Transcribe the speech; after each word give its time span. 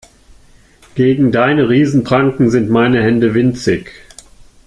Gegen 0.95 1.31
deine 1.31 1.69
Riesen-Pranken 1.69 2.49
sind 2.49 2.71
meine 2.71 3.03
Hände 3.03 3.35
winzig. 3.35 3.91